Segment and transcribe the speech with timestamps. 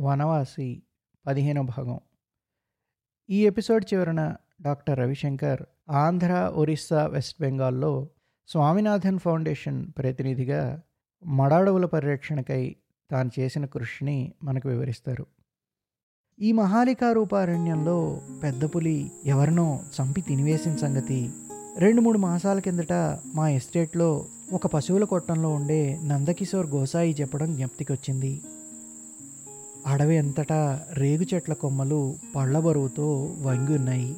[0.00, 0.82] వనవాసి
[1.26, 2.00] పదిహేనో భాగం.
[3.30, 8.08] ఈ ఎపిసోడ్ చివరన డాక్టర్ రవిశంకర్ ఆంధ్ర ఒరిస్సా వెస్ట్ బెంగాల్లో
[8.48, 10.80] స్వామినాథన్ ఫౌండేషన్ ప్రతినిధిగా
[11.26, 12.76] మడాడవుల పరిరక్షణకై
[13.10, 15.26] తాను చేసిన కృషిని మనకు వివరిస్తారు.
[16.40, 21.30] ఈ మహాలికారూపారణ్యంలో పెద్ద పులి ఎవరినో చంపి తినివేసిన సంగతి
[21.78, 22.92] రెండు మూడు మాసాల కిందట
[23.34, 28.42] మా ఎస్టేట్లో ఒక పశువుల కొట్టంలో ఉండే నందకిషోర్ గోసాయి చెప్పడం జ్ఞప్తికొచ్చింది.
[29.86, 34.16] అడవి అంతటా రేగు చెట్ల కొమ్మలు పళ్ళ బరువుతో వంగి ఉన్నాయి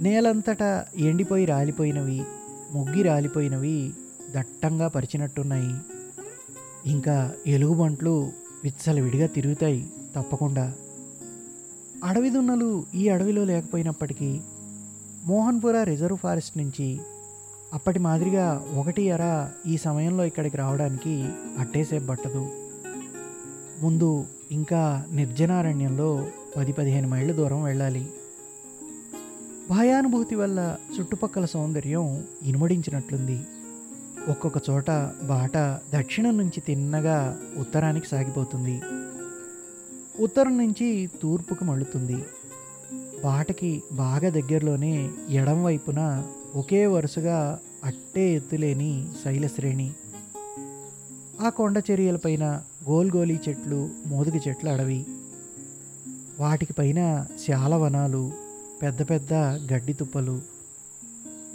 [0.00, 2.22] నేలంతటా ఎండిపోయి రాలిపోయినవి
[2.74, 3.92] ముగ్గి రాలిపోయినవి
[4.34, 5.74] దట్టంగా పరిచినట్టున్నాయి.
[6.86, 8.32] ఇంకా ఎలుగుబంట్లు
[8.64, 10.72] విచ్చలవిడిగా తిరుగుతాయి తప్పకుండా.
[12.04, 14.40] అడవి దున్నలు ఈ అడవిలో లేకపోయినప్పటికీ
[15.24, 17.00] మోహన్పుర రిజర్వ్ ఫారెస్ట్ నుంచి
[17.74, 22.65] అప్పటి మాదిరిగా ఒకటి ఎర ఈ సమయంలో ఇక్కడికి రావడానికి అట్టేసేపు పట్టదు.
[23.82, 26.26] ముందు ఇంకా నిర్జనారణ్యంలో
[26.56, 28.06] పది పదిహేను మైళ్ళ దూరం వెళ్ళాలి.
[29.70, 33.40] భయానుభూతి వల్ల చుట్టుపక్కల సౌందర్యం ఇనుమడించినట్లుంది.
[34.28, 34.90] ఒక్కొక్క చోట
[35.24, 35.56] బాట
[35.96, 38.82] దక్షిణం నుంచి తిన్నగా ఉత్తరానికి సాగిపోతుంది.
[40.20, 42.24] ఉత్తరం నుంచి తూర్పుకు మళ్ళుతుంది.
[43.24, 49.92] బాటకి బాగా దగ్గరలోనే ఎడం వైపున ఒకే వరుసగా అట్టే ఎత్తులేని శైలశ్రేణి.
[51.40, 55.06] ఆ కొండ చర్యలపైన గోల్గోలీ చెట్లు మోదుగ చెట్ల అడవి.
[56.40, 58.32] వాటికి పైన శాలవనాలు
[58.82, 59.34] పెద్ద పెద్ద
[59.72, 60.40] గడ్డి తుప్పలు.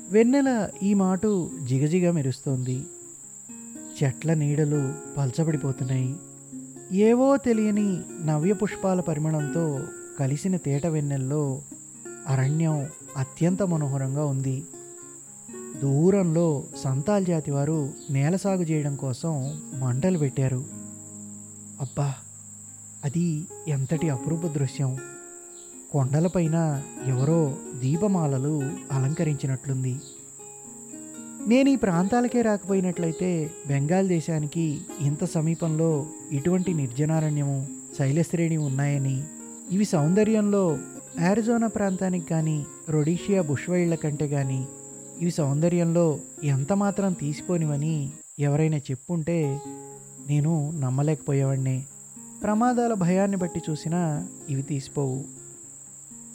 [0.10, 2.86] వెన్నెల ఈ మాటు జిగజిగ మెరుస్తోంది.
[4.04, 6.16] చెట్ల నీడలు పల్చబడిపోతున్నాయి.
[6.92, 9.80] ఏవో తెలియని నవ్య పుష్పాల పరిమళంతో
[10.20, 11.62] కలిసిన తేట వెన్నెల్లో
[12.28, 12.88] అరణ్యం
[13.18, 14.64] అత్యంత మనోహరంగా ఉంది.
[15.82, 20.81] దూరంలో సంతాల్ జాతి వారు నేల సాగు చేయడం కోసం మంటలు పెట్టారు.
[21.82, 22.14] అబ్బా
[23.06, 24.98] అది ఎంతటి అపురూప దృశ్యం.
[25.92, 30.00] కొండలపైన ఎవరో దీపమాలలు అలంకరించినట్లుంది.
[31.48, 37.68] నేను ఈ ప్రాంతాలకే రాకపోయినట్లయితే బెంగాల్ దేశానికి ఇంత సమీపంలో ఇటువంటి నిర్జనారణ్యము
[38.00, 39.24] శైలశ్రేణి ఉన్నాయని
[39.72, 40.78] ఇవి సౌందర్యంలో
[41.20, 44.68] ఆరిజోనా ప్రాంతానికి కానీ రొడీషియా బుష్వైళ్ళ కంటే కానీ
[45.22, 49.60] ఇవి సౌందర్యంలో ఎంత మాత్రం తీసిపోనివని ఎవరైనా చెప్పుంటే
[50.32, 51.84] నేను నమ్మలేకపోయేవాడిని
[52.44, 55.24] ప్రమాదాల భయాన్ని బట్టి చూసినా ఇవి తీసిపోవు.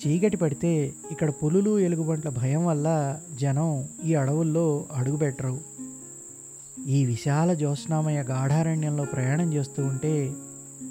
[0.00, 2.88] చీకటి పడితే ఇక్కడ పులులు ఎలుగుబంట్ల భయం వల్ల
[3.40, 5.60] జనం ఈ అడవుల్లో అడుగుపెట్టరు
[6.86, 10.32] ఈ విశాల జ్యోత్స్నామయ గాఢారణ్యంలో ప్రయాణం చేస్తూ ఉంటే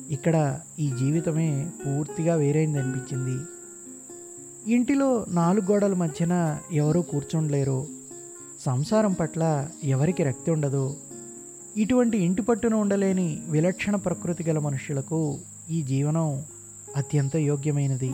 [0.09, 3.35] ఇక్కడ ఈ జీవితమే పూర్తిగా వేరైంది అనిపించింది.
[4.73, 7.87] ఇంటిలో నాలుగు గోడల మధ్యన ఎవరూ కూర్చుండలేరు.
[8.65, 10.95] సంసారం పట్ల ఎవరికి రక్తి ఉండదు.
[11.77, 16.43] ఇటువంటి ఇంటి పట్టున ఉండలేని విలక్షణ ప్రకృతి గల మనుషులకు ఈ జీవనం
[16.95, 18.13] అత్యంత యోగ్యమైనది.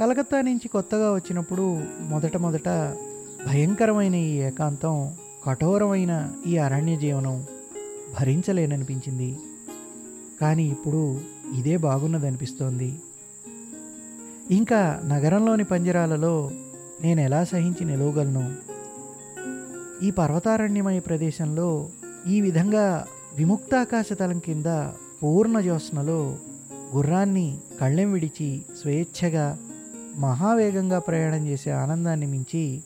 [0.00, 2.68] కలకత్తా నుంచి కొత్తగా వచ్చినప్పుడు మొదట మొదట
[3.46, 5.14] భయంకరమైన ఈ ఏకాంతం
[5.44, 7.46] కఠోరమైన ఈ అరణ్య జీవనం
[8.20, 9.38] భరించలేననిపించింది.
[10.40, 11.20] కానీ ఇప్పుడు
[11.58, 13.00] ఇదే బాగున్నదనిపిస్తోంది.
[14.50, 16.50] ఇంకా నగరంలోని పంజరాలలో
[17.00, 18.56] నేను ఎలా సహించి నిలవగలను?
[20.04, 21.88] ఈ పర్వతారణ్యమయ ప్రదేశంలో
[22.28, 24.88] ఈ విధంగా విముక్తాకాశ తలం కింద
[25.22, 26.36] పూర్ణజ్యోత్స్నలో
[26.96, 29.58] గుర్రాన్ని కళ్ళెం విడిచి స్వేచ్ఛగా
[30.16, 32.82] మహావేగంగా ప్రయాణం చేసే ఆనందాన్ని మించి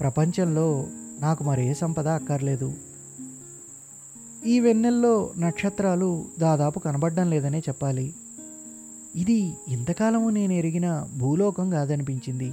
[0.00, 0.86] ప్రపంచంలో
[1.20, 2.72] నాకు మరే సంపద అక్కర్లేదు.
[4.46, 8.14] ఈ వెన్నెల్లో నక్షత్రాలు దాదాపు కనబడడం లేదనే చెప్పాలి.
[9.16, 12.52] ఇది ఇంతకాలము నేను ఎరిగిన భూలోకం కాదనిపించింది.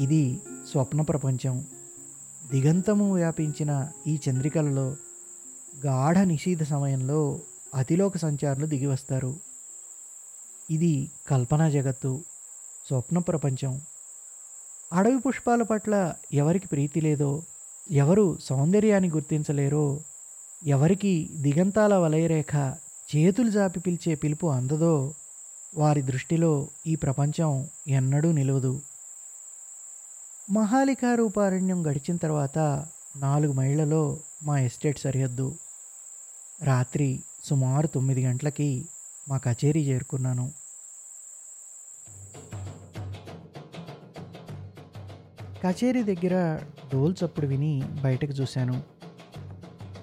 [0.00, 0.40] ఇది
[0.72, 1.64] స్వప్న ప్రపంచం.
[2.50, 4.96] దిగంతము వ్యాపించిన ఈ చంద్రికలలో
[5.86, 7.40] గాఢ నిషీధ సమయంలో
[7.74, 9.36] అతిలోక సంచారులు దిగివస్తారు
[10.70, 12.22] ఇది కల్పనా జగత్తు
[12.88, 13.80] స్వప్న ప్రపంచం.
[14.92, 17.42] అడవి పుష్పాల పట్ల ఎవరికి ప్రీతి లేదో
[17.90, 20.00] ఎవరు సౌందర్యాన్ని గుర్తించలేరో
[20.66, 22.54] ఎవరికి దిగంతాల వలయరేఖ
[23.08, 25.14] చేతులు జాపి పిలిచే పిలుపు అందదో
[25.76, 28.80] వారి దృష్టిలో ఈ ప్రపంచం ఎన్నడూ నిలవదు.
[30.50, 32.58] మహాలికారూపారణ్యం గడిచిన తర్వాత
[33.16, 35.54] నాలుగు మైళ్ళలో మా ఎస్టేట్ సరిహద్దు
[36.62, 38.86] రాత్రి సుమారు తొమ్మిది గంటలకి
[39.28, 40.52] మా కచేరీ చేరుకున్నాను.
[45.64, 46.62] కచేరీ దగ్గర
[46.92, 48.82] డోల్ చప్పుడు విని బయటకు చూశాను.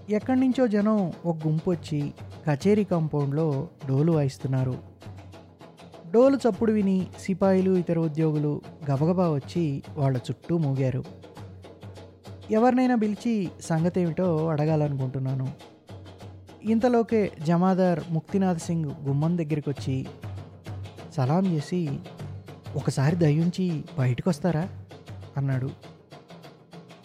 [0.09, 2.13] ఎక్కడి నుంచో జనం ఒక గుంపు వచ్చి
[2.49, 4.92] కచేరీ కాంపౌండ్లో డోలు వాయిస్తున్నారు.
[6.13, 8.61] డోలు చప్పుడు విని సిపాయిలు ఇతర ఉద్యోగులు
[8.91, 11.03] గబగబా వచ్చి వాళ్ళ చుట్టూ మూగారు.
[12.51, 15.47] ఎవరినైనా పిలిచి సంగతి ఏమిటో అడగాలనుకుంటున్నాను.
[16.63, 20.05] ఇంతలోకే జమాదార్ ముక్తినాథ్ సింగ్ గుమ్మం దగ్గరికి వచ్చి
[21.13, 21.99] సలాం చేసి
[22.75, 24.69] ఒకసారి దయ్యుంచి బయటకు వస్తారా
[25.37, 25.69] అన్నాడు.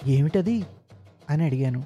[0.07, 0.65] ఏమిటది?
[1.31, 1.85] అని అడిగాను.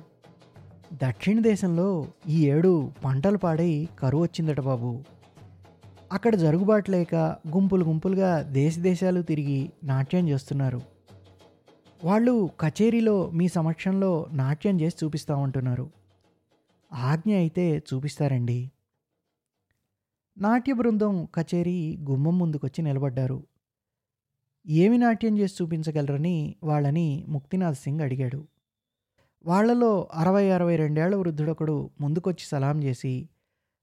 [0.92, 5.12] దక్షిణ దేశంలో ఈ ఏడు పంటలు పాడై కరువు వచ్చిందట బాబు.
[6.12, 7.14] అక్కడ జరుగుబాటు లేక
[7.49, 10.81] గుంపులు గుంపులుగా దేశ దేశాలు తిరిగి నాట్యం చేస్తున్నారు.
[12.05, 15.91] వాళ్ళు కచేరీలో మీ సమక్షంలో నాట్యం చేసి చూపిస్తామంటున్నారు
[16.93, 18.70] ఆజ్ఞ అయితే చూపిస్తారండి.
[20.38, 23.44] నాట్య బృందం కచేరీ గుమ్మం ముందుకొచ్చి నిలబడ్డారు.
[24.67, 28.47] ఏమి నాట్యం చేసి చూపించగలరని వాళ్ళని ముక్తినాథ్ సింగ్ అడిగాడు.
[29.47, 33.29] వాళ్ళలో అరవై అరవై రెండేళ్ళ వృద్ధుడొకడు ముందుకొచ్చి సలాం చేసి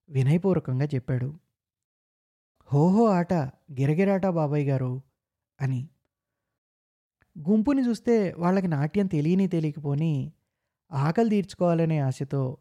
[0.10, 1.49] వినయపూర్వకంగా చెప్పాడు.
[2.74, 3.34] హోహో ఆట
[3.72, 5.02] గిరగిరాట బాబాయ్ గారు
[5.62, 5.88] అని.
[7.50, 10.32] గుంపుని చూస్తే వాళ్ళకి నాట్యం తెలియని తెలియకపోని
[10.92, 12.58] ఆకలి తీర్చుకోవాలనే ఆశతో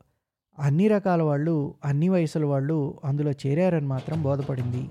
[0.58, 4.90] అన్ని రకాల వాళ్ళు అన్ని వయసుల వాళ్ళు అందులో చేరారని మాత్రం బోధపడింది.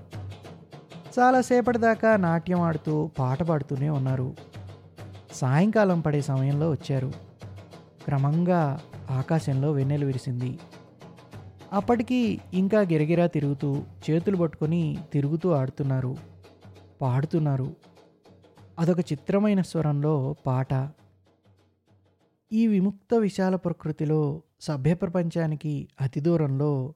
[1.18, 4.36] చాలాసేపటి దాకా నాట్యం ఆడుతూ పాట పాడుతూనే ఉన్నారు.
[5.32, 7.12] సాయంకాలం పడే సమయంలో వచ్చారు.
[8.04, 8.80] క్రమంగా
[9.10, 10.58] ఆకాశంలో వెన్నెలు విరిసింది.
[11.72, 16.16] అప్పటికి ఇంకా గిరగిరా తిరుగుతూ చేతులు పట్టుకొని తిరుగుతూ ఆడుతున్నారు
[17.00, 17.74] పాడుతున్నారు.
[18.78, 20.90] అదొక చిత్రమైన స్వరంలో పాట.
[22.52, 26.94] ఈ విముక్త విశాల ప్రకృతిలో సభ్య ప్రపంచానికి అతి దూరంలో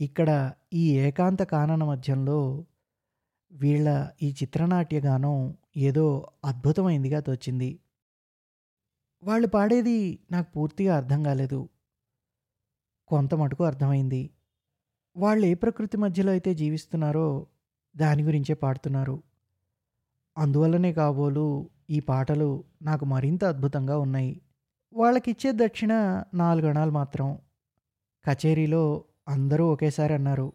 [0.00, 2.64] ఇక్కడ ఈ ఏకాంత కానన మధ్యంలో
[3.52, 7.78] వీళ్ళ ఈ చిత్రనాట్య గానం ఏదో అద్భుతమైందిగా తోచింది.
[9.24, 11.68] వాళ్ళు పాడేది నాకు పూర్తిగా అర్థం కాలేదు.
[13.08, 14.30] కొంత మటుకు అర్థమైంది.
[15.16, 17.46] వాళ్ళు ఏ ప్రకృతి మధ్యలో అయితే జీవిస్తున్నారో
[17.96, 19.22] దాని గురించే పాడుతున్నారు.
[20.38, 24.40] అందువల్లనే కాబోలు ఈ పాటలు నాకు మరింత అద్భుతంగా ఉన్నాయి.
[24.92, 27.38] వాళ్ళకిచ్చే దక్షిణ నాలుగణాలు మాత్రం
[28.24, 30.52] కచేరీలో అందరూ ఒకేసారి అన్నారు.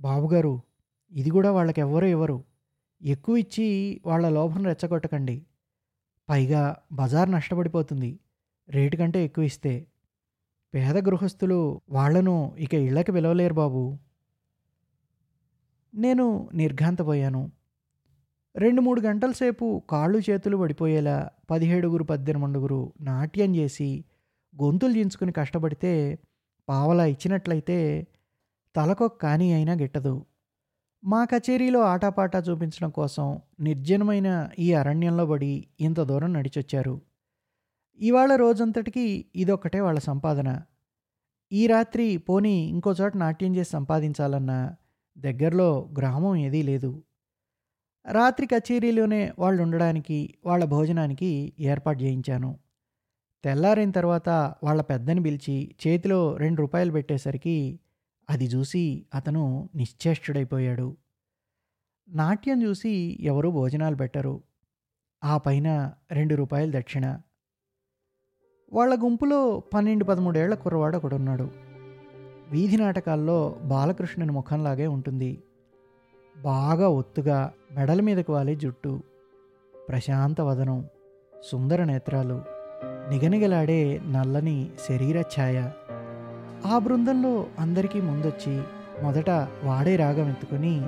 [0.00, 0.60] బాబుగారు
[1.12, 2.44] ఇది కూడా వాళ్ళకెవ్వరూ ఇవ్వరు.
[3.02, 5.46] ఎక్కువ ఇచ్చి వాళ్ళ లోభం రెచ్చగొట్టకండి.
[6.28, 8.18] పైగా బజార్ నష్టపడిపోతుంది.
[8.68, 9.86] రేటు కంటే ఎక్కువ ఇస్తే
[10.74, 13.98] పేద గృహస్థులు వాళ్ళను ఇక ఇళ్ళకి పిలవలేరు బాబు.
[15.94, 17.50] నేను నిర్ఘాంతపోయాను.
[18.56, 24.04] రెండు మూడు గంటల సేపు కాళ్ళు చేతులు పడిపోయేలా పదిహేడుగురు పద్దెనిమిదిగురు నాట్యం చేసి
[24.62, 26.18] గొంతులు దించుకుని కష్టపడితే
[26.68, 28.06] పావలా ఇచ్చినట్లయితే
[28.76, 30.24] తలకొక కానీ అయినా గిట్టదు.
[31.04, 37.00] మా కచేరీలో ఆటాపాటా చూపించడం కోసం నిర్జనమైన ఈ అరణ్యంలో పడి ఇంత దూరం నడిచొచ్చారు.
[37.98, 40.62] ఇవాళ రోజంతటికి ఇదొక్కటే వాళ్ళ సంపాదన.
[41.52, 44.76] ఈ రాత్రి పోనీ ఇంకో చోట నాట్యం చేసి సంపాదించాలన్నా
[45.18, 47.02] దగ్గరలో గ్రామం ఏదీ లేదు.
[48.12, 52.58] రాత్రి కచేరీలోనే వాళ్ళు ఉండడానికి వాళ్ళ భోజనానికి ఏర్పాటు చేయించాను.
[53.44, 54.28] తెల్లారిన తర్వాత
[54.62, 57.80] వాళ్ళ పెద్దని పిలిచి చేతిలో రెండు రూపాయలు పెట్టేసరికి
[58.30, 60.96] అది చూసి అతను నిశ్చేష్టుడైపోయాడు.
[62.08, 64.42] నాట్యం చూసి ఎవరూ భోజనాలు పెట్టరు.
[65.24, 67.18] ఆ పైన రెండు రూపాయలు దక్షిణ.
[68.72, 71.50] వాళ్ళ గుంపులో పన్నెండు పదమూడేళ్ళ కుర్రవాడు ఒకడున్నాడు.
[72.50, 75.42] వీధి నాటకాల్లో బాలకృష్ణుని ముఖంలాగే ఉంటుంది.
[76.42, 79.00] బాగా ఒత్తుగా మెడల మీదకు వాలే జుట్టు
[79.88, 80.84] ప్రశాంత వదనం
[81.44, 82.42] సుందర నేత్రాలు
[82.84, 85.70] నిగనిగలాడే నల్లని శరీర ఛాయ.
[86.66, 88.62] ఆ బృందంలో అందరికీ ముందొచ్చి
[89.02, 89.30] మొదట
[89.64, 90.86] వాడే రాగం ఎత్తుకుని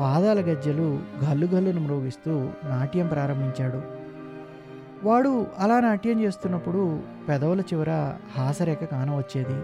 [0.00, 2.32] పాదాల గజ్జెలు గల్లు గల్లును మ్రోగిస్తూ
[2.64, 4.03] నాట్యం ప్రారంభించాడు.
[5.04, 9.54] వాడు అలా నాట్యం చేస్తున్నప్పుడు పెదవుల చివర హాసరేఖ కానవచ్చేది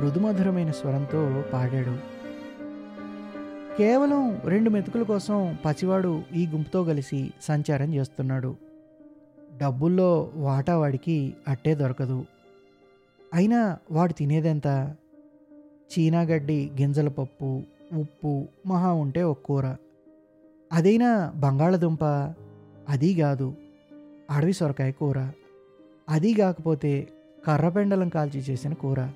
[0.00, 1.96] మృదుమధురమైన స్వరంతో పాడాడు.
[3.78, 8.56] కేవలం రెండు మెతుకుల కోసం పసివాడు ఈ గుంపుతో కలిసి సంచారం చేస్తున్నాడు.
[9.60, 12.24] డబ్బుల్లో వాటా వాడికి అట్టే దొరకదు.
[13.34, 14.94] అయినా వాడు తినేదెంత?
[15.98, 17.62] చీనాగడ్డి గింజల పప్పు
[17.94, 19.76] ఉప్పు మహా ఉంటే ఒక కూర
[20.72, 22.04] అదైనా బంగాళదుంప?
[22.88, 23.54] అది కాదు
[24.32, 25.30] అడవి సొరకాయ కూర.
[26.08, 27.08] అది కాకపోతే
[27.46, 29.08] కర్రపెండలం కాల్చి చేసిన కూర.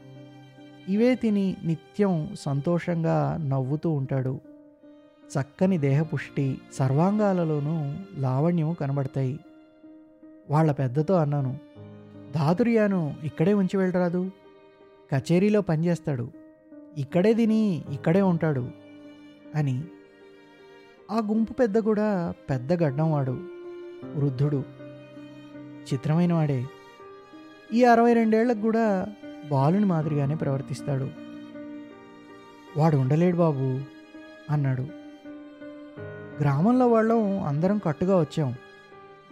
[0.89, 4.41] ఇవే తిని నిత్యం సంతోషంగా నవ్వుతూ ఉంటాడు.
[5.27, 9.41] చక్కని దేహపుష్టి సర్వాంగాలలోనూ లావణ్యము కనబడతాయి.
[10.51, 11.59] వాళ్ళ పెద్దతో అన్నాను
[12.35, 14.31] దాతుర్యాను ఇక్కడే ఉంచి వెళ్ళరాదు.
[15.15, 16.31] కచేరీలో పనిచేస్తాడు
[16.97, 18.69] ఇక్కడే తిని ఇక్కడే ఉంటాడు
[19.55, 19.85] అని.
[21.11, 23.41] ఆ గుంపు పెద్ద కూడా పెద్ద గడ్డంవాడు
[24.15, 24.86] వృద్ధుడు.
[25.93, 26.67] చిత్రమైన వాడే.
[27.73, 29.07] ఈ అరవై రెండేళ్ళకు కూడా
[29.51, 31.11] బాలుని మాదిరిగానే ప్రవర్తిస్తాడు.
[32.77, 33.81] వాడు ఉండలేడు బాబు
[34.51, 34.87] అన్నాడు.
[36.41, 38.55] గ్రామంలో వాళ్ళం అందరం కట్టుగా వచ్చాం.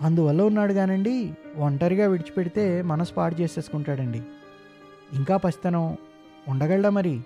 [0.03, 4.23] అందువల్ల ఉన్నాడు కానండి ఒంటరిగా విడిచిపెడితే మనసు పాడు చేసేసుకుంటాడండి.
[5.13, 5.97] ఇంకా పసితనం
[6.49, 7.21] ఉండగలడా మరి?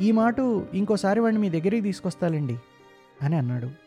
[0.00, 0.34] ఈ మాట
[0.74, 2.58] ఇంకోసారి వాడిని మీ దగ్గరికి తీసుకొస్తాలండి
[3.22, 3.83] అని అన్నాడు.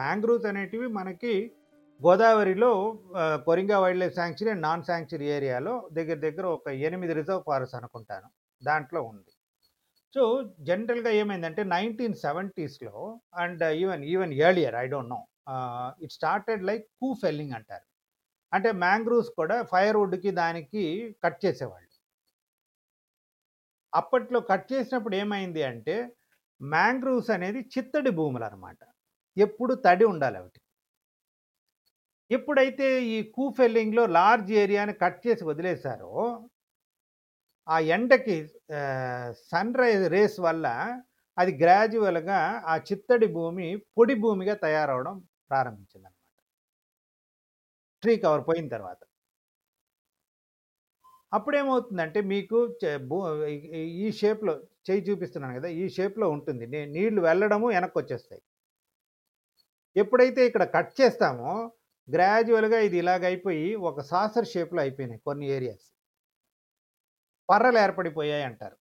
[0.00, 1.34] మ్యాంగ్రూవ్స్ అనేటివి మనకి
[2.00, 2.70] గోదావరిలో
[3.46, 8.28] Coringa wild life sanctuary and non sanctuary ఏరియాలో దగ్గర దగ్గర ఒక ఎనిమిది రిజర్వ్ ఫారెస్ట్ అనుకుంటాను.
[8.62, 9.32] దాంట్లో ఉంది.
[10.14, 10.22] సో
[10.68, 15.20] జనరల్గా ఏమైందంటే nineteen సెవెంటీస్లో and even even earlier I don't know
[16.04, 17.86] it started like coupe felling అంటారు.
[18.52, 20.84] అంటే మ్యాంగ్రూవ్స్ కూడా ఫైర్వుడ్కి దానికి
[21.24, 21.90] కట్ చేసేవాళ్ళు.
[23.92, 25.96] అప్పట్లో కట్ చేసినప్పుడు ఏమైంది అంటే
[26.60, 28.78] మ్యాంగ్రూవ్స్ అనేది చిత్తడి భూములు అనమాట
[29.38, 30.60] ఎప్పుడు తడి ఉండాలి ఒకటి
[32.30, 36.48] ఎప్పుడైతే ఈ కూఫెల్లింగ్లో లార్జ్ ఏరియాని కట్ చేసి వదిలేశారో
[37.68, 38.48] ఆ ఎండకి
[39.32, 40.66] సన్ రైజ్ రేస్ వల్ల
[41.38, 46.40] అది గ్రాడ్యువల్గా ఆ చిత్తడి భూమి పొడి భూమిగా తయారవడం ప్రారంభించింది అనమాట
[48.02, 48.98] ట్రీ కవర్ పోయిన తర్వాత.
[51.34, 56.66] అప్పుడేమవుతుందంటే మీకు చే- భూ- ఈ- షేప్లో చేయి చూపిస్తున్నాను కదా ఈ షేప్లో ఉంటుంది.
[56.66, 58.42] నీళ్ళు వెళ్ళడము వెనక్కి వచ్చేస్తాయి.
[59.96, 61.52] ఎప్పుడైతే ఇక్కడ కట్ చేస్తామో
[62.08, 65.86] గ్రాడ్యువల్గా ఇది ఇలాగ అయిపోయి ఒక సాసర్ షేప్లో అయిపోయినాయి కొన్ని ఏరియాస్.
[67.48, 68.76] పర్రలు ఏర్పడిపోయాయి అంటారు.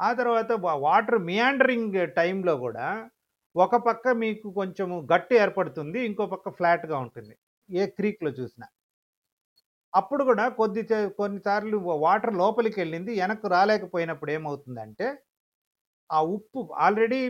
[0.00, 0.50] ఆ తర్వాత
[0.88, 2.86] వాటర్ మియాండరింగ్ టైంలో కూడా
[3.54, 7.34] ఒక పక్క మీకు కొంచెము గట్టు ఏర్పడుతుంది ఇంకో పక్క ఫ్లాట్గా ఉంటుంది.
[7.68, 8.66] ఏ క్రీక్లో చూసినా.
[9.94, 10.82] అప్పుడు కూడా కొద్ది
[11.20, 15.06] కొన్నిసార్లు వాటర్ లోపలికి వెళ్ళింది వెనక్కు రాలేకపోయినప్పుడు ఏమవుతుందంటే
[16.10, 17.20] ఆ ఉప్పు ఆల్రెడీ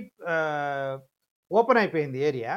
[1.58, 2.54] ఓపెన్ అయిపోయింది ఏరియా.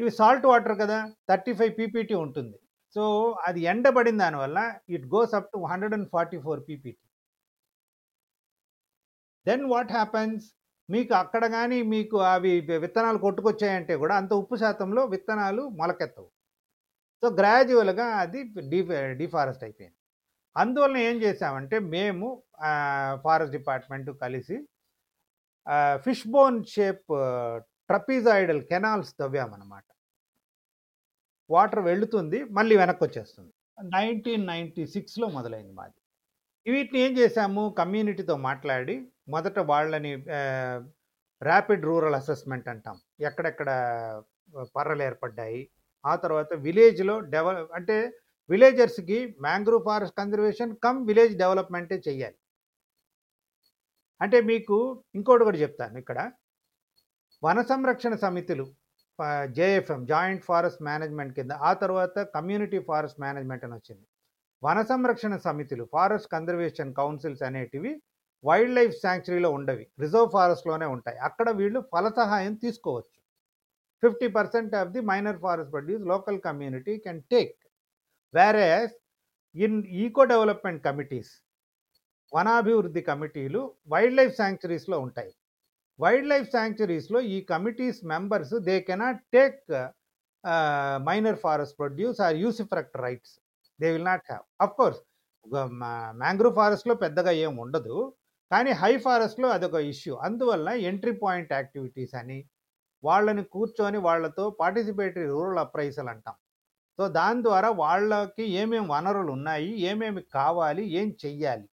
[0.00, 0.98] ఇవి సాల్ట్ వాటర్ కదా
[1.30, 2.56] థర్టీ ఫైవ్ పీపీటీ ఉంటుంది.
[2.94, 3.02] సో
[3.48, 4.58] అది ఎండబడిన దానివల్ల
[4.96, 7.02] it goes up to hundred and forty four PPT.
[9.48, 10.46] Then what happens?
[10.94, 12.52] మీకు అక్కడ కానీ మీకు అవి
[12.84, 16.28] విత్తనాలు కొట్టుకొచ్చాయంటే కూడా అంత ఉప్పు శాతంలో విత్తనాలు మొలకెత్తవు.
[17.22, 18.40] సో గ్రాడ్యువల్గా అది
[18.72, 18.80] డీ
[19.22, 19.96] డిఫారెస్ట్ అయిపోయింది.
[20.56, 22.26] అందువలన ఏం చేసామంటే మేము
[23.24, 24.56] ఫారెస్ట్ డిపార్ట్మెంట్ కలిసి
[26.04, 27.06] fish bone shape
[27.90, 29.84] trapezoidal canals తవ్వామన్నమాట.
[31.50, 33.52] Water వెళుతుంది మళ్ళీ వెనక్కి వచ్చేస్తుంది
[33.96, 35.98] నైన్టీన్ నైంటీ సిక్స్లో మొదలైంది మాది.
[36.72, 37.74] వీటిని ఏం చేశాము?
[37.78, 38.94] కమ్యూనిటీతో మాట్లాడి
[39.28, 40.12] మొదట వాళ్ళని
[41.42, 42.96] ర్యాపిడ్ రూరల్ అసెస్మెంట్ అంటాం.
[43.20, 43.68] ఎక్కడెక్కడ
[44.76, 45.60] పర్రలు ఏర్పడ్డాయి.
[46.06, 47.96] ఆ తర్వాత విలేజ్లో డెవలప్ అంటే
[48.50, 52.38] విలేజర్స్కి mangrove forest conservation cum village డెవలప్మెంటే చెయ్యాలి.
[54.20, 54.76] అంటే మీకు
[55.14, 56.18] ఇంకోటి కూడా చెప్తాను ఇక్కడ.
[57.42, 58.64] వన సంరక్షణ సమితులు
[59.56, 64.04] జేఎఫ్ఎం జాయింట్ ఫారెస్ట్ మేనేజ్మెంట్ కింద ఆ తర్వాత కమ్యూనిటీ ఫారెస్ట్ మేనేజ్మెంట్ అని వచ్చింది.
[64.62, 67.92] వన సంరక్షణ సమితులు ఫారెస్ట్ కన్జర్వేషన్ కౌన్సిల్స్ అనేటివి
[68.44, 69.84] వైల్డ్ లైఫ్ శాంక్చురీలో ఉండవి.
[70.02, 71.18] రిజర్వ్ ఫారెస్ట్లోనే ఉంటాయి.
[71.28, 73.18] అక్కడ వీళ్ళు ఫల సహాయం తీసుకోవచ్చు.
[74.02, 77.56] Fifty percent of the minor forest produce local community can take.
[78.34, 78.94] Whereas
[79.54, 81.32] in eco development committees
[82.36, 83.60] వనాభివృద్ధి కమిటీలు
[83.92, 85.32] వైల్డ్ లైఫ్ శాంక్చురీస్లో ఉంటాయి.
[85.98, 89.62] వైల్డ్ లైఫ్ శాంక్చురీస్లో ఈ committees members they cannot take
[91.08, 93.34] minor forest produce or usufruct rights.
[93.80, 94.44] They will not have.
[94.64, 95.00] Of course
[96.22, 97.96] mangrove ఫారెస్ట్లో పెద్దగా ఏం ఉండదు.
[98.50, 100.12] కానీ హై ఫారెస్ట్లో అదొక ఇష్యూ.
[100.26, 102.38] అందువల్ల ఎంట్రీ పాయింట్ యాక్టివిటీస్ అని
[103.02, 106.36] వాళ్ళని కూర్చొని వాళ్ళతో పార్టిసిపేటరీ రూరల్ అప్రైజల్ అంటాం.
[106.98, 111.66] సో దాని ద్వారా వాళ్ళకి ఏమేమి వనరులు ఉన్నాయి ఏమేమి కావాలి ఏం చెయ్యాలి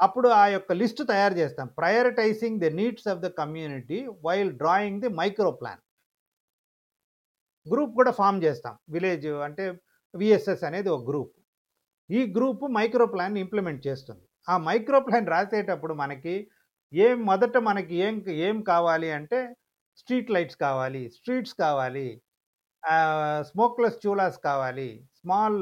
[0.00, 1.66] అప్పుడు ఆ యొక్క లిస్ట్ తయారు చేస్తాం.
[1.80, 5.82] Prioritising the needs of the community while drawing the micro plan
[7.66, 8.74] group కూడా ఫామ్ చేస్తాం.
[8.94, 9.64] విలేజ్ అంటే
[10.14, 11.34] విఎస్ఎస్ అనేది ఒక గ్రూప్
[12.10, 14.22] ఈ గ్రూప్ మైక్రో ప్లాన్ ఇంప్లిమెంట్ చేస్తుంది.
[14.48, 16.34] ఆ మైక్రో ప్లాన్ రాసేటప్పుడు మనకి
[16.92, 18.14] ఏం మొదట మనకి ఏం
[18.48, 19.38] ఏం కావాలి అంటే
[20.00, 22.06] స్ట్రీట్ లైట్స్ కావాలి స్ట్రీట్స్ కావాలి
[23.50, 24.88] స్మోక్లెస్ చూలాస్ కావాలి
[25.20, 25.58] స్మాల్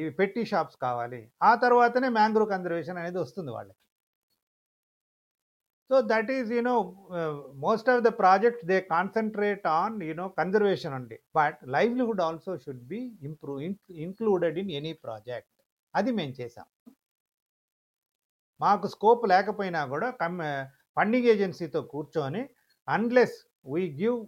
[0.00, 1.20] ఇవి పెట్టి షాప్స్ కావాలి.
[1.48, 3.80] ఆ తర్వాతనే మ్యాంగ్రో కన్జర్వేషన్ అనేది వస్తుంది వాళ్ళకి.
[5.90, 6.76] So that is you know
[7.64, 11.18] most of the project they concentrate on you know conservation అండి.
[11.38, 13.60] But livelihood also should be improve
[14.06, 15.52] included in any project.
[15.94, 16.66] అది మేము చేసాం
[18.60, 20.38] మాకు స్కోప్ లేకపోయినా కూడా కమ్
[20.98, 22.42] ఫండింగ్ ఏజెన్సీతో కూర్చొని
[22.88, 23.38] unless
[23.74, 24.18] we give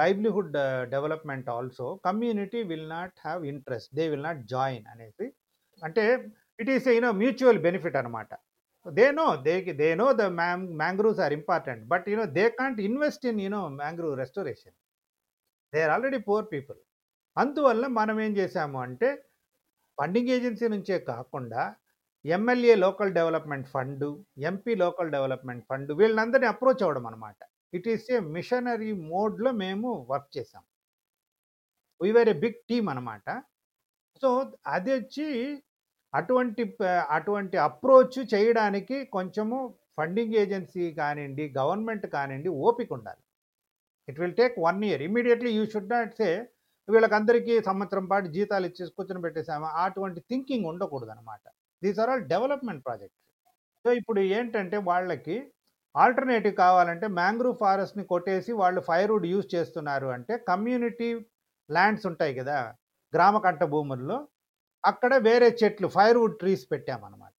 [0.00, 0.56] livelihood
[0.94, 5.26] development also community will not have interest they will not join అనేసి.
[5.82, 6.04] అంటే
[6.58, 8.30] it is you know mutual benefit అనమాట
[8.86, 13.24] they know they they know the ma'am mangroves are important but you know they can't invest
[13.30, 14.76] in you know mangrove restoration
[15.72, 16.78] they are already poor people
[17.36, 19.08] అందువల్ల మనం ఏం చేసాము అంటే
[19.98, 21.62] funding agency నుంచే కాకుండా
[22.24, 24.06] MLA local development fund
[24.42, 27.40] MP local development fund వీళ్ళందరినీ approach అవ్వడం అనమాట
[27.72, 30.64] ఇట్ ఈస్ ఏ మిషనరీ మోడ్లో మేము వర్క్ చేసాం
[32.02, 33.28] వీఆర్ ఏ బిగ్ టీమ్ అనమాట
[34.22, 34.28] సో
[34.66, 35.26] అది వచ్చి
[36.14, 36.76] అటువంటి
[37.08, 39.56] అటువంటి అప్రోచ్ చేయడానికి కొంచెము
[39.96, 43.22] ఫండింగ్ ఏజెన్సీ కానివ్వండి గవర్నమెంట్ కానివ్వండి ఓపిక ఉండాలి.
[44.08, 46.28] It will take one year immediately you should not say
[46.88, 51.40] వీళ్ళకందరికీ సంవత్సరం పాటు జీతాలు ఇచ్చేసి కూర్చొని పెట్టేసాము అటువంటి థింకింగ్ ఉండకూడదు అనమాట
[51.82, 53.22] these are all development projects
[53.84, 55.36] so ఇప్పుడు ఏంటంటే వాళ్ళకి
[55.96, 61.08] ఆల్టర్నేటివ్ కావాలంటే మ్యాంగ్రూవ్ ఫారెస్ట్ని కొట్టేసి వాళ్ళు ఫైర్వుడ్ యూజ్ చేస్తున్నారు అంటే కమ్యూనిటీ
[61.70, 62.58] ల్యాండ్స్ ఉంటాయి కదా
[63.12, 64.18] గ్రామ కంట భూముల్లో
[64.84, 67.32] అక్కడ వేరే చెట్లు ఫైర్వుడ్ ట్రీస్ పెట్టామన్నమాట.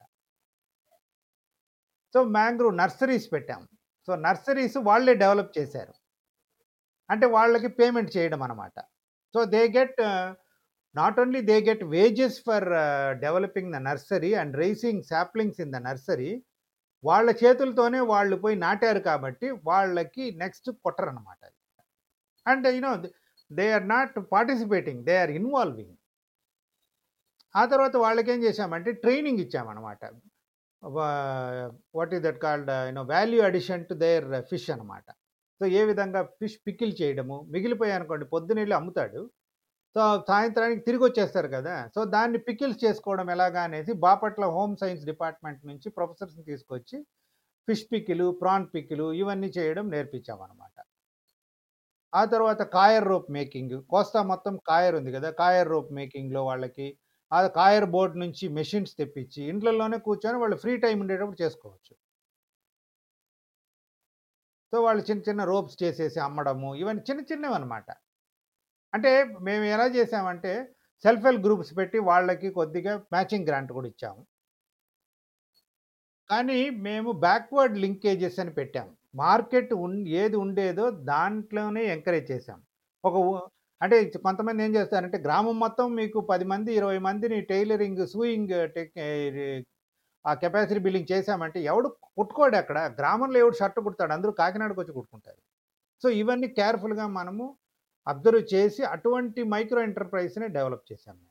[2.14, 3.62] సో మ్యాంగ్రూవ్ నర్సరీస్ పెట్టాం.
[4.08, 5.94] సో నర్సరీస్ వాళ్ళే డెవలప్ చేశారు.
[7.10, 8.78] అంటే వాళ్ళకి పేమెంట్ చేయడం అనమాట
[9.36, 10.00] so they get
[10.96, 12.68] not only they get wages for
[13.26, 16.30] developing the nursery and raising saplings in the nursery
[17.06, 21.38] వాళ్ళ చేతులతోనే వాళ్ళు పోయి నాటారు కాబట్టి వాళ్ళకి నెక్స్ట్ కొట్టరు అనమాట
[22.48, 23.04] and you know
[23.54, 25.96] they are not participating they are involving
[27.56, 30.06] ఆ తర్వాత వాళ్ళకి ఏం చేశామంటే training ఇచ్చామన్నమాట.
[31.96, 35.12] What is that called you know value addition to their fish అనమాట
[35.60, 39.32] సో ఏ విధంగా ఫిష్ పికిల్ చేయడము మిగిలిపోయాయి అనుకోండి పొద్దున అమ్ముతాడు.
[39.96, 41.74] సో సాయంత్రానికి తిరిగి వచ్చేస్తారు కదా!
[41.96, 47.00] సో దాన్ని పికిల్స్ చేసుకోవడం ఎలాగా అనేసి బాపట్ల హోమ్ సైన్స్ డిపార్ట్మెంట్ నుంచి ప్రొఫెసర్స్ని తీసుకొచ్చి
[47.68, 50.76] ఫిష్ పికిలు ప్రాన్ పికిలు ఇవన్నీ చేయడం నేర్పించామన్నమాట.
[52.14, 55.30] ఆ తర్వాత కాయర్ రోప్ మేకింగ్ కోస్తా మొత్తం కాయర్ ఉంది కదా!
[55.42, 56.88] కాయర్ రోప్ మేకింగ్లో వాళ్ళకి
[57.32, 61.94] ఆ కాయర్ బోర్డ్ నుంచి మెషిన్స్ తెప్పించి ఇంట్లోనే కూర్చొని వాళ్ళు ఫ్రీ టైం ఉండేటప్పుడు చేసుకోవచ్చు.
[64.74, 67.88] సో వాళ్ళు చిన్న చిన్న రోప్స్ చేసేసి అమ్మడము ఇవన్నీ చిన్న చిన్నవి అనమాట
[68.94, 69.12] అంటే
[69.48, 70.54] మేము ఎలా చేసామంటే
[71.06, 74.22] సెల్ఫ్ హెల్ప్ గ్రూప్స్ పెట్టి వాళ్ళకి కొద్దిగా మ్యాచింగ్ గ్రాంట్ కూడా ఇచ్చాము.
[76.30, 78.92] కానీ మేము బ్యాక్వర్డ్ లింకేజెస్ అని పెట్టాము.
[79.24, 82.60] మార్కెట్ ఉన్ ఏది ఉండేదో దాంట్లోనే ఎంకరేజ్ చేసాం
[83.04, 83.16] ఒక
[83.82, 88.94] అంటే కొంతమంది ఏం చేస్తారంటే గ్రామం మొత్తం మీకు పది మంది ఇరవై మందిని టైలరింగ్ సూయింగ్ టెక్
[90.26, 92.78] ఆ కెపాసిటీ బిల్డింగ్ చేశామంటే ఎవడు కుట్టుకోడు అక్కడ.
[93.00, 94.14] గ్రామంలో ఎవడు షర్ట్ కుడతాడు?
[94.18, 95.40] అందరూ కాకినాడకు వచ్చి కుట్టుకుంటారు.
[96.04, 97.46] సో ఇవన్నీ కేర్ఫుల్గా మనము
[98.08, 101.24] అబ్జర్వ్ చేసి అటువంటి మైక్రో ఎంటర్ప్రైజ్ని డెవలప్ చేశాము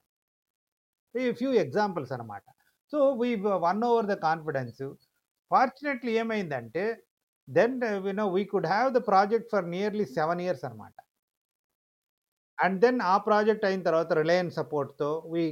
[1.14, 2.44] ఈ ఫ్యూ ఎగ్జాంపుల్స్ అనమాట
[2.92, 3.30] so we
[3.66, 4.82] won over the confidence
[5.50, 6.84] fortunately ఏమైందంటే
[7.48, 7.74] then
[8.06, 10.94] you know we could have the project for nearly seven years అనమాట
[12.58, 15.44] అండ్ దెన్ ఆ ప్రాజెక్ట్ అయిన తర్వాత రిలయన్స్ సపోర్ట్తో we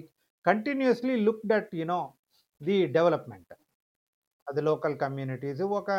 [0.47, 2.01] continuously look that you know
[2.61, 3.53] the development
[4.47, 5.91] అది local communities ఒక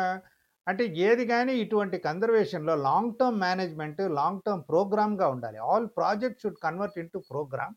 [0.66, 5.58] అంటే ఏది కానీ ఇటువంటి కన్జర్వేషన్లో long term management long term ప్రోగ్రామ్గా ఉండాలి.
[5.70, 7.74] All project should convert in to programme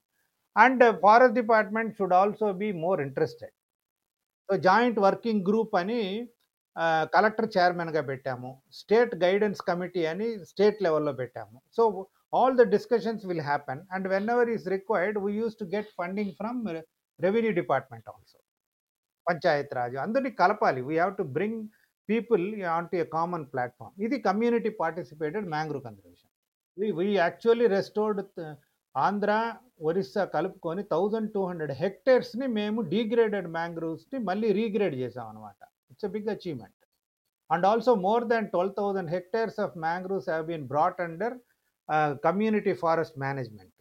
[0.56, 3.56] and forest department should also be more interested
[4.49, 6.02] so joint working group అని
[7.15, 8.49] collector చైర్మన్గా పెట్టాము.
[8.80, 11.58] స్టేట్ గైడెన్స్ కమిటీ అని స్టేట్ లెవెల్లో పెట్టాము.
[11.78, 11.84] So
[12.39, 16.60] all the discussions will happen and whenever is required we use to get funding from
[17.19, 18.38] revenue department also
[19.28, 21.62] panchayat raj అందరినీ కలపాలి we have to bring
[22.10, 22.43] people
[22.74, 26.32] on to a common platform ఇది community participated mangrove conservation
[26.98, 28.22] we actually restored
[28.95, 29.32] Andhra
[29.82, 35.60] Orissa కలుపుకొని thousand two hundred హెక్టేర్స్ని మేము degraded మ్యాంగ్రూవ్స్ని మళ్ళీ regrade చేసాం అనమాట
[35.91, 36.76] it's a big achievement
[37.50, 41.36] and also more than twelve thousand hectares of mangroves have been brought under
[42.26, 43.76] community forest management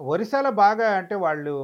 [0.00, 1.54] ఒరిస్సాలో బాగా అంటే వాళ్ళు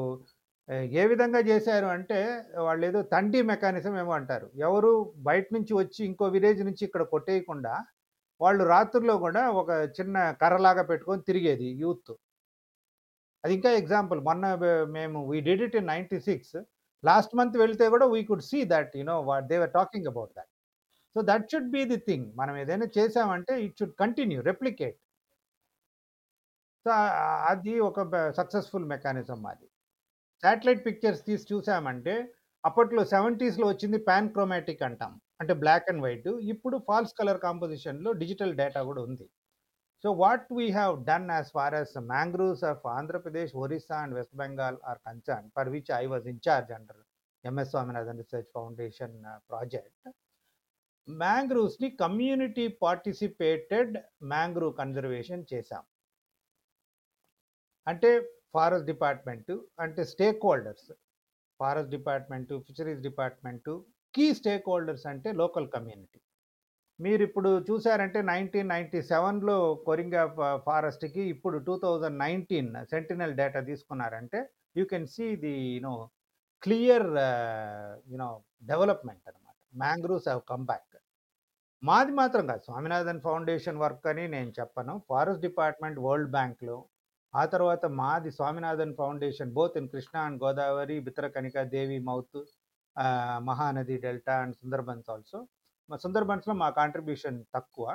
[1.00, 2.18] ఏ విధంగా చేశారు అంటే
[2.66, 4.46] వాళ్ళు ఏదో తండి మెకానిజం ఏమో అంటారు.
[4.66, 4.90] ఎవరు
[5.28, 7.74] బయట నుంచి వచ్చి ఇంకో విలేజ్ నుంచి ఇక్కడ కొట్టేయకుండా
[8.40, 12.12] వాళ్ళు రాత్రుల్లో కూడా ఒక చిన్న కర్రలాగా పెట్టుకొని తిరిగేది యూత్.
[13.44, 14.20] అది ఇంకా ఎగ్జాంపుల్.
[14.28, 14.44] మొన్న
[14.98, 16.56] మేము we did it in ninety six
[17.04, 20.50] last month వెళ్తే కూడా we could see that you know what they were talking about that
[21.16, 24.98] so that should be the thing మనం ఏదైనా చేసామంటే it should continue replicate
[26.86, 26.92] so
[27.52, 28.00] అది ఒక
[28.38, 29.66] successful mechanism అది
[30.44, 32.14] satellite pictures తీసి చూసామంటే
[32.64, 35.12] అప్పట్లో సెవెంటీస్లో వచ్చింది పాన్ క్రోమాటిక్ అంటాం.
[35.40, 39.26] అంటే బ్లాక్ అండ్ వైట్ ఇప్పుడు ఫాల్స్ కలర్ కాంపోజిషన్లో డిజిటల్ డేటా కూడా ఉంది.
[40.04, 44.78] So what we have done as far as mangroves of Andhra Pradesh Orissa and west Bengal
[44.90, 47.00] are concern for which I was in-charge under
[47.44, 49.16] MS Swaminathan research foundation
[49.50, 50.08] project
[51.08, 53.94] మ్యాంగ్రూవ్స్ని community participated
[54.34, 55.84] mangrove conservation చేశాం.
[57.86, 58.10] అంటే
[58.54, 60.92] forest department అంటే stake holders
[61.60, 63.72] forest department fisheries department
[64.14, 66.20] key stake holders అంటే local community.
[67.00, 70.22] మీరు ఇప్పుడు చూసారంటే nineteen ninety సెవెన్లో కొరింగా
[70.66, 74.40] ఫారెస్ట్కి ఇప్పుడు two thousand nineteen sentinel data తీసుకున్నారంటే
[74.76, 75.94] you can see the you know
[76.62, 77.08] clear
[78.12, 78.28] you know
[78.64, 80.96] development అనమాట మ్యాంగ్రూవ్స్ హ్యావ్ కమ్ బ్యాక్.
[81.82, 82.62] మాది మాత్రం కాదు.
[82.64, 85.02] స్వామినాథన్ ఫౌండేషన్ వర్క్ అని నేను చెప్పను.
[85.08, 86.76] ఫారెస్ట్ డిపార్ట్మెంట్ వరల్డ్ బ్యాంక్లో
[87.34, 92.38] ఆ తర్వాత మాది Swaminathan foundation both in Krishna and Godavari Bhitarkanika Devi mouth
[93.48, 95.38] Mahanadi delta and Sundarbans also.
[95.88, 97.86] మా సుందర్బన్స్లో మా కాంట్రిబ్యూషన్ తక్కువ.